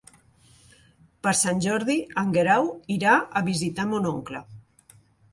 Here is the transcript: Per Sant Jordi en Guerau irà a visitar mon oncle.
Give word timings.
Per 1.25 1.33
Sant 1.39 1.59
Jordi 1.65 1.97
en 2.21 2.31
Guerau 2.37 2.69
irà 2.95 3.13
a 3.41 3.43
visitar 3.51 3.85
mon 3.91 4.09
oncle. 4.13 4.41